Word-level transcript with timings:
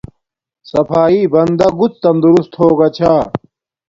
صفایݵ 0.69 1.25
بندا 1.33 1.67
گڎ 1.79 1.91
تندرست 2.01 2.51
ہوگا 2.59 2.87
چھا 2.95 3.13